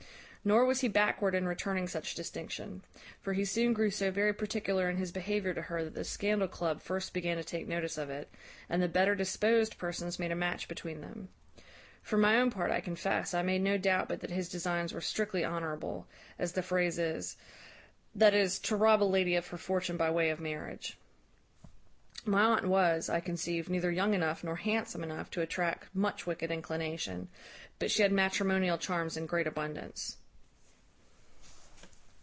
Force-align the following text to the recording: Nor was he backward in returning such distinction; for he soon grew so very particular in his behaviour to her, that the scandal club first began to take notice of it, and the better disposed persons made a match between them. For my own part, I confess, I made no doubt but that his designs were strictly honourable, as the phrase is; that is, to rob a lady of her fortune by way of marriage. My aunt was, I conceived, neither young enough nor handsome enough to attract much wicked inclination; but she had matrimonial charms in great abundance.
Nor 0.43 0.65
was 0.65 0.81
he 0.81 0.87
backward 0.87 1.35
in 1.35 1.47
returning 1.47 1.87
such 1.87 2.15
distinction; 2.15 2.81
for 3.21 3.33
he 3.33 3.45
soon 3.45 3.73
grew 3.73 3.91
so 3.91 4.09
very 4.09 4.33
particular 4.33 4.89
in 4.89 4.97
his 4.97 5.11
behaviour 5.11 5.53
to 5.53 5.61
her, 5.61 5.83
that 5.83 5.93
the 5.93 6.03
scandal 6.03 6.47
club 6.47 6.81
first 6.81 7.13
began 7.13 7.37
to 7.37 7.43
take 7.43 7.67
notice 7.67 7.95
of 7.95 8.09
it, 8.09 8.27
and 8.67 8.81
the 8.81 8.87
better 8.87 9.13
disposed 9.13 9.77
persons 9.77 10.17
made 10.17 10.31
a 10.31 10.35
match 10.35 10.67
between 10.67 11.01
them. 11.01 11.29
For 12.01 12.17
my 12.17 12.37
own 12.39 12.49
part, 12.49 12.71
I 12.71 12.81
confess, 12.81 13.35
I 13.35 13.43
made 13.43 13.61
no 13.61 13.77
doubt 13.77 14.09
but 14.09 14.21
that 14.21 14.31
his 14.31 14.49
designs 14.49 14.93
were 14.95 14.99
strictly 14.99 15.45
honourable, 15.45 16.07
as 16.39 16.53
the 16.53 16.63
phrase 16.63 16.97
is; 16.97 17.37
that 18.15 18.33
is, 18.33 18.57
to 18.61 18.75
rob 18.75 19.03
a 19.03 19.05
lady 19.05 19.35
of 19.35 19.45
her 19.49 19.57
fortune 19.59 19.95
by 19.95 20.09
way 20.09 20.31
of 20.31 20.39
marriage. 20.39 20.97
My 22.25 22.41
aunt 22.45 22.65
was, 22.67 23.09
I 23.09 23.19
conceived, 23.19 23.69
neither 23.69 23.91
young 23.91 24.15
enough 24.15 24.43
nor 24.43 24.55
handsome 24.55 25.03
enough 25.03 25.29
to 25.31 25.41
attract 25.41 25.93
much 25.93 26.25
wicked 26.25 26.49
inclination; 26.49 27.29
but 27.77 27.91
she 27.91 28.01
had 28.01 28.11
matrimonial 28.11 28.79
charms 28.79 29.15
in 29.15 29.27
great 29.27 29.45
abundance. 29.45 30.17